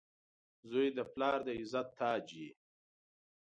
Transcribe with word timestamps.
•زوی 0.69 0.87
د 0.97 0.99
پلار 1.13 1.37
د 1.47 1.49
عزت 1.59 1.87
تاج 1.99 2.25
وي. 2.37 2.49